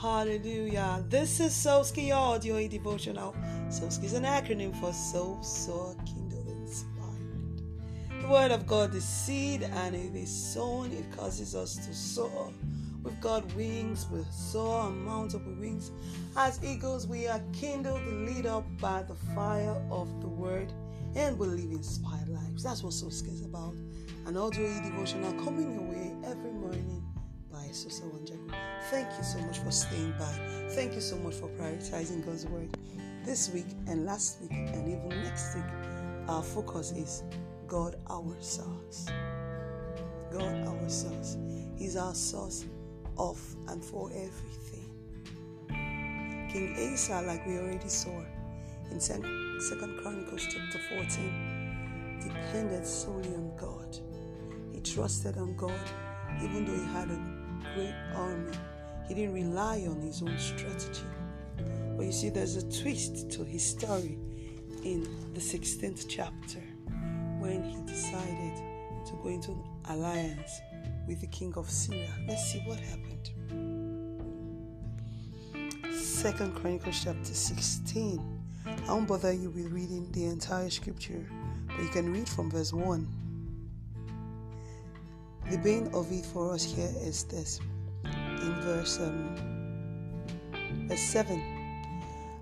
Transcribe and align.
hallelujah. 0.00 1.04
This 1.08 1.40
is 1.40 1.52
Soski 1.52 2.14
Audio 2.14 2.56
a 2.56 2.68
Devotional. 2.68 3.34
Soski 3.68 4.04
is 4.04 4.12
an 4.14 4.24
acronym 4.24 4.78
for 4.80 4.92
So, 4.92 5.38
So, 5.42 5.96
Kindle, 6.04 6.44
Inspired. 6.48 7.62
The 8.20 8.28
Word 8.28 8.50
of 8.50 8.66
God 8.66 8.94
is 8.94 9.04
seed 9.04 9.62
and 9.62 9.94
it 9.94 10.14
is 10.14 10.30
sown. 10.30 10.92
It 10.92 11.16
causes 11.16 11.54
us 11.54 11.76
to 11.76 11.94
soar. 11.94 12.50
We've 13.02 13.20
got 13.20 13.44
wings, 13.54 14.06
we 14.10 14.20
soar 14.30 14.88
and 14.88 15.04
mount 15.04 15.34
up 15.34 15.46
with 15.46 15.58
wings. 15.58 15.92
As 16.36 16.62
eagles, 16.64 17.06
we 17.06 17.28
are 17.28 17.40
kindled, 17.52 18.04
lit 18.06 18.46
up 18.46 18.64
by 18.80 19.02
the 19.02 19.14
fire 19.34 19.80
of 19.90 20.20
the 20.20 20.28
Word, 20.28 20.72
and 21.14 21.38
we 21.38 21.46
live 21.46 21.70
inspired 21.70 22.28
lives. 22.28 22.64
That's 22.64 22.82
what 22.82 22.94
Soski 22.94 23.32
is 23.32 23.44
about. 23.44 23.74
An 24.26 24.36
audio 24.36 24.66
devotional 24.82 25.32
coming 25.44 25.74
your 25.74 25.82
way 25.82 26.14
every 26.24 26.52
morning 26.52 26.93
by 27.54 27.68
Wanjiku. 27.68 28.54
Thank 28.90 29.08
you 29.16 29.24
so 29.24 29.38
much 29.38 29.58
for 29.58 29.70
staying 29.70 30.12
by. 30.18 30.68
Thank 30.70 30.94
you 30.94 31.00
so 31.00 31.16
much 31.16 31.34
for 31.34 31.48
prioritizing 31.50 32.24
God's 32.26 32.46
word. 32.46 32.68
This 33.24 33.50
week 33.50 33.66
and 33.86 34.04
last 34.04 34.40
week 34.42 34.52
and 34.52 34.88
even 34.88 35.08
next 35.22 35.54
week, 35.54 35.64
our 36.28 36.42
focus 36.42 36.92
is 36.92 37.22
God 37.68 37.96
our 38.10 38.36
source. 38.40 39.06
God 40.32 40.66
our 40.66 40.88
source. 40.88 41.36
He's 41.76 41.96
our 41.96 42.14
source 42.14 42.66
of 43.16 43.40
and 43.68 43.84
for 43.84 44.10
everything. 44.10 44.90
King 46.50 46.92
Asa, 46.92 47.22
like 47.22 47.46
we 47.46 47.58
already 47.58 47.88
saw 47.88 48.20
in 48.90 49.00
Second 49.00 49.98
Chronicles 50.02 50.46
chapter 50.50 50.80
14, 50.90 52.20
depended 52.20 52.86
solely 52.86 53.34
on 53.34 53.56
God. 53.56 53.96
He 54.72 54.80
trusted 54.80 55.38
on 55.38 55.56
God 55.56 55.80
even 56.42 56.64
though 56.64 56.74
he 56.74 56.92
had 56.92 57.10
a 57.10 57.43
great 57.74 57.94
army. 58.14 58.52
He 59.08 59.14
didn't 59.14 59.34
rely 59.34 59.84
on 59.88 60.00
his 60.00 60.22
own 60.22 60.38
strategy. 60.38 61.04
But 61.96 62.06
you 62.06 62.12
see, 62.12 62.30
there's 62.30 62.56
a 62.56 62.82
twist 62.82 63.30
to 63.32 63.44
his 63.44 63.64
story 63.64 64.18
in 64.82 65.06
the 65.34 65.40
16th 65.40 66.06
chapter 66.08 66.60
when 67.38 67.62
he 67.62 67.82
decided 67.86 68.56
to 69.06 69.12
go 69.22 69.28
into 69.28 69.52
an 69.52 69.64
alliance 69.90 70.60
with 71.06 71.20
the 71.20 71.26
king 71.26 71.52
of 71.56 71.70
Syria. 71.70 72.10
Let's 72.26 72.52
see 72.52 72.60
what 72.60 72.78
happened. 72.80 73.30
Second 75.92 76.54
Chronicles 76.54 77.02
chapter 77.04 77.34
16. 77.34 78.40
I 78.66 78.92
won't 78.92 79.06
bother 79.06 79.32
you 79.32 79.50
with 79.50 79.70
reading 79.72 80.10
the 80.12 80.24
entire 80.24 80.70
scripture, 80.70 81.28
but 81.66 81.82
you 81.82 81.88
can 81.88 82.12
read 82.12 82.28
from 82.28 82.50
verse 82.50 82.72
1 82.72 83.23
the 85.50 85.58
bane 85.58 85.88
of 85.92 86.10
it 86.10 86.24
for 86.24 86.52
us 86.52 86.64
here 86.64 86.92
is 87.02 87.24
this 87.24 87.60
in 88.14 88.54
verse, 88.62 88.98
um, 89.00 89.36
verse 90.88 91.00
7. 91.00 91.40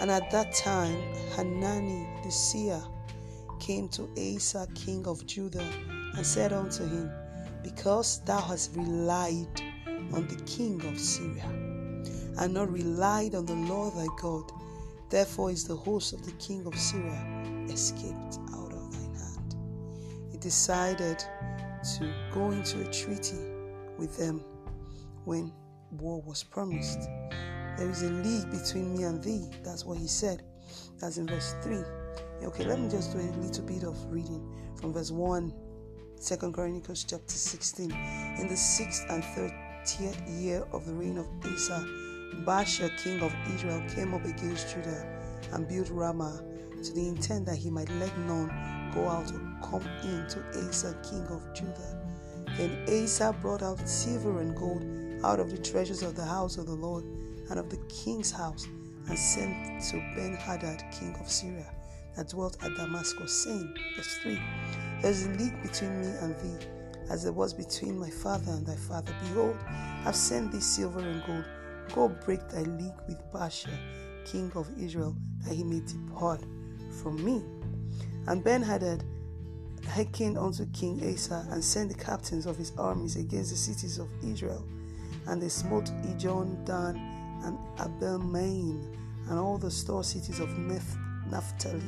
And 0.00 0.10
at 0.10 0.30
that 0.30 0.52
time, 0.52 1.00
Hanani 1.36 2.06
the 2.24 2.30
seer 2.30 2.82
came 3.60 3.88
to 3.90 4.08
Asa, 4.18 4.66
king 4.74 5.06
of 5.06 5.24
Judah, 5.26 5.66
and 6.16 6.26
said 6.26 6.52
unto 6.52 6.84
him, 6.84 7.10
Because 7.62 8.20
thou 8.24 8.40
hast 8.40 8.76
relied 8.76 9.62
on 10.12 10.26
the 10.28 10.42
king 10.46 10.84
of 10.86 10.98
Syria, 10.98 11.44
and 12.38 12.54
not 12.54 12.72
relied 12.72 13.34
on 13.34 13.46
the 13.46 13.54
Lord 13.54 13.94
thy 13.94 14.06
God, 14.20 14.50
therefore 15.10 15.50
is 15.50 15.64
the 15.64 15.76
host 15.76 16.12
of 16.12 16.24
the 16.24 16.32
king 16.32 16.66
of 16.66 16.78
Syria 16.78 17.24
escaped 17.68 18.38
out 18.52 18.72
of 18.72 18.92
thine 18.92 19.14
hand. 19.14 19.56
He 20.30 20.38
decided 20.38 21.24
to 21.84 22.12
go 22.32 22.50
into 22.50 22.80
a 22.80 22.92
treaty 22.92 23.38
with 23.98 24.16
them 24.16 24.42
when 25.24 25.52
war 25.92 26.22
was 26.22 26.42
promised. 26.42 27.00
There 27.76 27.90
is 27.90 28.02
a 28.02 28.10
league 28.10 28.50
between 28.50 28.96
me 28.96 29.04
and 29.04 29.22
thee. 29.22 29.50
That's 29.62 29.84
what 29.84 29.98
he 29.98 30.06
said. 30.06 30.42
That's 31.00 31.18
in 31.18 31.26
verse 31.26 31.54
3. 31.62 31.78
Okay, 32.44 32.64
let 32.64 32.80
me 32.80 32.88
just 32.88 33.12
do 33.12 33.18
a 33.18 33.28
little 33.40 33.64
bit 33.64 33.84
of 33.84 33.96
reading 34.10 34.42
from 34.80 34.92
verse 34.92 35.10
1, 35.10 35.52
2 36.24 36.36
Chronicles 36.52 37.04
chapter 37.04 37.34
16. 37.34 37.90
In 37.90 38.48
the 38.48 38.56
sixth 38.56 39.04
and 39.08 39.24
thirtieth 39.24 40.20
year 40.28 40.64
of 40.72 40.86
the 40.86 40.92
reign 40.92 41.18
of 41.18 41.26
Asa, 41.44 41.84
Baasha, 42.44 42.90
king 43.02 43.20
of 43.22 43.34
Israel, 43.54 43.82
came 43.94 44.14
up 44.14 44.24
against 44.24 44.74
Judah 44.74 45.06
and 45.52 45.68
built 45.68 45.90
Ramah 45.90 46.42
to 46.82 46.92
the 46.92 47.08
intent 47.08 47.46
that 47.46 47.56
he 47.56 47.70
might 47.70 47.90
let 48.00 48.16
none 48.18 48.48
go 48.94 49.08
out 49.08 49.30
come 49.70 49.86
in 50.02 50.26
to 50.28 50.68
Asa, 50.68 50.96
king 51.02 51.26
of 51.28 51.42
Judah. 51.54 51.98
Then 52.56 52.84
Asa 52.88 53.34
brought 53.40 53.62
out 53.62 53.88
silver 53.88 54.40
and 54.40 54.54
gold 54.54 54.84
out 55.24 55.40
of 55.40 55.50
the 55.50 55.58
treasures 55.58 56.02
of 56.02 56.14
the 56.14 56.24
house 56.24 56.58
of 56.58 56.66
the 56.66 56.74
Lord 56.74 57.04
and 57.50 57.58
of 57.58 57.70
the 57.70 57.78
king's 57.88 58.30
house, 58.30 58.66
and 59.08 59.18
sent 59.18 59.82
to 59.90 59.96
Ben 60.16 60.34
Hadad, 60.34 60.82
king 60.98 61.14
of 61.20 61.30
Syria, 61.30 61.66
that 62.16 62.28
dwelt 62.28 62.56
at 62.64 62.74
Damascus, 62.76 63.44
saying, 63.44 63.74
Verse 63.96 64.18
3 64.22 64.38
There 65.02 65.10
is 65.10 65.26
a 65.26 65.30
league 65.30 65.62
between 65.62 66.00
me 66.00 66.08
and 66.20 66.34
thee, 66.36 66.66
as 67.10 67.22
there 67.22 67.32
was 67.32 67.52
between 67.52 67.98
my 67.98 68.08
father 68.08 68.52
and 68.52 68.66
thy 68.66 68.76
father. 68.76 69.14
Behold, 69.28 69.58
I 69.68 70.04
have 70.04 70.16
sent 70.16 70.52
thee 70.52 70.60
silver 70.60 71.00
and 71.00 71.22
gold. 71.26 71.44
Go 71.94 72.08
break 72.08 72.48
thy 72.48 72.62
league 72.62 73.00
with 73.06 73.20
Baasha, 73.30 73.76
king 74.24 74.50
of 74.54 74.68
Israel, 74.78 75.14
that 75.44 75.54
he 75.54 75.64
may 75.64 75.80
depart 75.80 76.40
from 77.02 77.22
me. 77.22 77.42
And 78.26 78.42
Ben 78.42 78.62
Hadad 78.62 79.04
hearkened 79.86 80.38
unto 80.38 80.66
King 80.72 81.00
Asa 81.12 81.46
and 81.50 81.62
sent 81.62 81.90
the 81.90 81.98
captains 82.02 82.46
of 82.46 82.56
his 82.56 82.72
armies 82.78 83.16
against 83.16 83.50
the 83.50 83.56
cities 83.56 83.98
of 83.98 84.08
Israel. 84.22 84.64
And 85.26 85.40
they 85.40 85.48
smote 85.48 85.86
Ijon, 86.02 86.64
Dan, 86.64 86.96
and 87.44 87.58
Abel 87.80 88.18
Maim, 88.18 88.92
and 89.28 89.38
all 89.38 89.58
the 89.58 89.70
store 89.70 90.04
cities 90.04 90.40
of 90.40 90.48
Naphtali. 90.58 91.80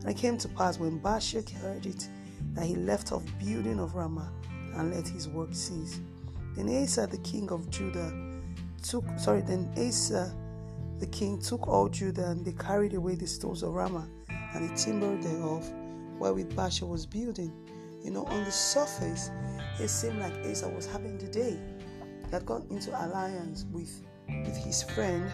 And 0.00 0.08
it 0.08 0.16
came 0.16 0.38
to 0.38 0.48
pass 0.48 0.78
when 0.78 1.00
Baasha 1.00 1.48
heard 1.60 1.86
it 1.86 2.08
that 2.54 2.64
he 2.64 2.74
left 2.74 3.12
off 3.12 3.22
building 3.38 3.78
of 3.78 3.94
Ramah 3.94 4.30
and 4.74 4.94
let 4.94 5.06
his 5.06 5.28
work 5.28 5.50
cease. 5.52 6.00
Then 6.56 6.68
Asa 6.82 7.06
the 7.06 7.18
king 7.18 7.50
of 7.50 7.68
Judah 7.70 8.12
took 8.82 9.04
sorry, 9.18 9.42
then 9.42 9.72
Asa 9.76 10.34
the 10.98 11.06
king 11.06 11.40
took 11.40 11.68
all 11.68 11.88
Judah 11.88 12.30
and 12.30 12.44
they 12.44 12.52
carried 12.52 12.94
away 12.94 13.14
the 13.14 13.26
stores 13.26 13.62
of 13.62 13.74
Ramah 13.74 14.08
and 14.54 14.68
the 14.68 14.74
timber 14.74 15.16
thereof 15.16 15.70
wherewith 16.20 16.54
Baasha 16.54 16.88
was 16.88 17.06
building. 17.06 17.52
You 18.04 18.12
know, 18.12 18.24
on 18.24 18.44
the 18.44 18.52
surface, 18.52 19.30
it 19.80 19.88
seemed 19.88 20.20
like 20.20 20.32
Asa 20.46 20.68
was 20.68 20.86
having 20.86 21.18
the 21.18 21.26
day. 21.26 21.58
He 22.26 22.30
had 22.30 22.46
gone 22.46 22.66
into 22.70 22.90
alliance 22.90 23.66
with, 23.72 24.02
with 24.28 24.56
his 24.56 24.82
friend 24.82 25.30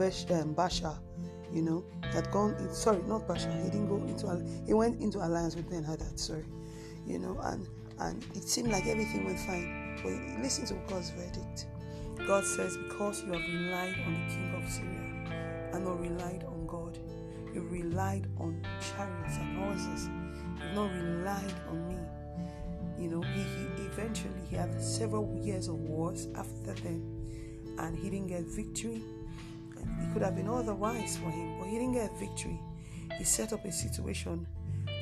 um, 0.00 0.54
Baasha. 0.54 0.98
You 1.50 1.62
know, 1.62 1.84
had 2.12 2.30
gone 2.30 2.54
in, 2.58 2.72
sorry, 2.74 3.02
not 3.04 3.26
Baasha. 3.26 3.50
He 3.64 3.70
didn't 3.70 3.88
go 3.88 3.96
into 3.96 4.44
he 4.66 4.74
went 4.74 5.00
into 5.00 5.18
alliance 5.18 5.56
with 5.56 5.70
Ben 5.70 5.82
Hadad. 5.82 6.20
Sorry, 6.20 6.44
you 7.06 7.18
know, 7.18 7.38
and 7.44 7.66
and 8.00 8.22
it 8.34 8.44
seemed 8.44 8.70
like 8.70 8.86
everything 8.86 9.24
went 9.24 9.40
fine. 9.40 9.98
But 10.02 10.42
listen 10.42 10.66
to 10.66 10.74
God's 10.92 11.10
verdict. 11.10 11.66
God 12.26 12.44
says, 12.44 12.76
Because 12.76 13.22
you 13.22 13.32
have 13.32 13.42
relied 13.42 13.94
on 14.04 14.12
the 14.12 14.34
king 14.34 14.54
of 14.54 14.70
Syria 14.70 15.70
and 15.72 15.84
not 15.84 16.00
relied 16.00 16.44
on 16.44 16.66
God, 16.66 16.98
you 17.54 17.62
relied 17.70 18.26
on 18.38 18.62
chariots 18.80 19.36
and 19.36 19.58
horses. 19.58 20.08
You've 20.60 20.74
not 20.74 20.92
relied 20.92 21.54
on 21.70 21.88
me. 21.88 21.96
You 22.98 23.10
know, 23.10 23.22
he, 23.22 23.42
he 23.42 23.86
eventually 23.86 24.40
he 24.50 24.56
had 24.56 24.80
several 24.82 25.38
years 25.42 25.68
of 25.68 25.76
wars 25.76 26.28
after 26.36 26.74
then, 26.82 27.02
and 27.78 27.96
he 27.96 28.10
didn't 28.10 28.28
get 28.28 28.42
victory. 28.44 29.02
It 29.76 30.12
could 30.12 30.22
have 30.22 30.36
been 30.36 30.48
otherwise 30.48 31.16
for 31.16 31.30
him, 31.30 31.58
but 31.58 31.68
he 31.68 31.78
didn't 31.78 31.94
get 31.94 32.10
victory. 32.18 32.60
He 33.16 33.24
set 33.24 33.52
up 33.52 33.64
a 33.64 33.72
situation. 33.72 34.46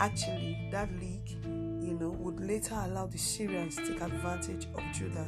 Actually, 0.01 0.69
that 0.71 0.91
league, 1.01 1.31
you 1.45 1.97
know, 1.99 2.11
would 2.11 2.41
later 2.41 2.75
allow 2.85 3.07
the 3.07 3.17
Syrians 3.19 3.77
to 3.77 3.87
take 3.87 4.03
advantage 4.03 4.67
of 4.75 4.83
Judah 4.93 5.27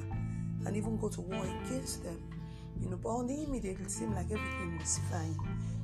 and 0.67 0.77
even 0.77 0.99
go 0.99 1.09
to 1.09 1.21
war 1.23 1.43
against 1.65 2.03
them. 2.03 2.21
You 2.81 2.91
know, 2.91 2.97
but 2.97 3.09
on 3.09 3.27
the 3.27 3.43
immediate, 3.43 3.81
it 3.81 3.91
seemed 3.91 4.15
like 4.15 4.27
everything 4.27 4.79
was 4.79 5.01
fine. 5.11 5.37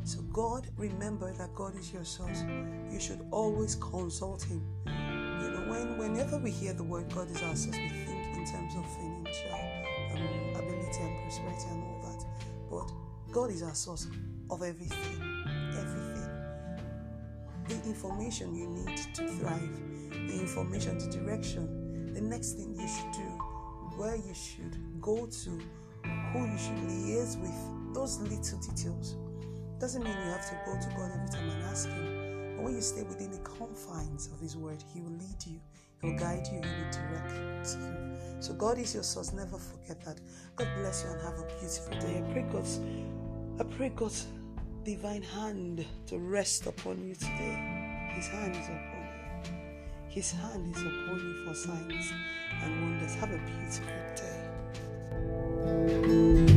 So, 0.05 0.21
God, 0.33 0.67
remember 0.77 1.33
that 1.33 1.55
God 1.55 1.77
is 1.79 1.93
your 1.93 2.05
source. 2.05 2.43
You 2.91 3.01
should 3.01 3.21
always 3.31 3.75
consult 3.77 4.43
Him. 4.43 4.63
You 4.87 5.51
know, 5.51 5.65
when 5.69 5.99
whenever 5.99 6.39
we 6.39 6.51
hear 6.51 6.75
the 6.75 6.85
word 6.85 7.13
God 7.15 7.31
is 7.31 7.43
our 7.43 7.57
source, 7.57 7.77
we 7.77 7.89
think 7.89 8.37
in 8.37 8.45
terms 8.45 8.75
of 8.77 8.85
financial 8.97 9.55
um, 10.13 10.55
ability 10.57 11.01
and 11.01 11.19
prosperity 11.23 11.67
and 11.71 11.83
all 11.83 12.01
that. 12.03 12.25
But 12.71 13.33
God 13.33 13.51
is 13.51 13.63
our 13.63 13.75
source 13.75 14.09
of 14.51 14.63
everything. 14.63 15.45
Everything. 15.77 16.29
The 17.69 17.75
information 17.89 18.55
you 18.55 18.69
need 18.69 18.99
to 19.15 19.29
thrive, 19.29 19.81
the 20.11 20.39
information, 20.39 20.99
the 20.99 21.07
direction, 21.07 22.13
the 22.13 22.21
next 22.21 22.53
thing 22.53 22.75
you 22.79 22.87
should 22.87 23.13
do, 23.13 23.29
where 23.97 24.17
you 24.17 24.35
should 24.35 24.77
go 25.01 25.27
to, 25.27 25.61
who 26.33 26.47
you 26.47 26.59
should 26.59 26.77
liaise 26.89 27.39
with, 27.41 27.95
those 27.95 28.21
little 28.21 28.59
details. 28.59 29.17
Doesn't 29.79 30.03
mean 30.03 30.13
you 30.13 30.31
have 30.31 30.49
to 30.49 30.57
go 30.67 30.79
to 30.81 30.89
God 30.97 31.11
every 31.15 31.29
time 31.29 31.51
and 31.51 31.63
ask 31.65 31.89
Him. 31.89 32.57
But 32.57 32.65
when 32.65 32.75
you 32.75 32.81
stay 32.81 33.03
within 33.03 33.31
the 33.31 33.39
confines 33.39 34.29
of 34.33 34.41
His 34.41 34.57
Word, 34.57 34.83
He 34.93 35.01
will 35.01 35.13
lead 35.13 35.45
you, 35.47 35.61
He'll 36.01 36.19
guide 36.19 36.47
you, 36.47 36.61
He 36.61 36.83
will 36.83 36.93
direct 36.93 37.77
you. 37.77 38.15
So 38.41 38.53
God 38.55 38.79
is 38.79 38.95
your 38.95 39.03
source. 39.03 39.33
Never 39.33 39.59
forget 39.59 40.05
that. 40.05 40.21
God 40.57 40.69
bless 40.79 41.05
you 41.05 41.11
and 41.11 41.21
have 41.23 41.39
a 41.39 41.47
beautiful 41.59 41.99
day. 41.99 42.19
I 42.19 42.33
pray 42.33 42.47
God's 42.53 42.81
I 43.59 43.63
pray 43.63 43.89
God's 43.89 44.27
divine 44.85 45.23
hand 45.23 45.87
to 46.07 46.19
rest 46.19 46.67
upon 46.67 47.07
you 47.07 47.15
today. 47.15 48.11
His 48.15 48.27
hand 48.27 48.55
is 48.55 48.67
upon 48.67 49.09
you. 49.47 49.53
His 50.09 50.31
hand 50.31 50.77
is 50.77 50.83
upon 50.83 51.19
you 51.19 51.45
for 51.45 51.55
signs 51.55 52.13
and 52.63 52.83
wonders. 52.83 53.15
Have 53.15 53.31
a 53.31 53.39
beautiful 53.39 53.87
day. 54.17 54.44
Música 55.65 56.54